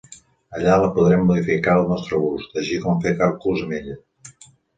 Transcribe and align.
Allà 0.59 0.77
la 0.83 0.87
podrem 0.95 1.21
modificar 1.31 1.75
al 1.81 1.85
nostre 1.91 2.21
gust, 2.23 2.57
així 2.63 2.81
com 2.87 2.99
fer 3.05 3.13
càlculs 3.21 3.63
amb 3.69 3.79
ella. 3.83 3.97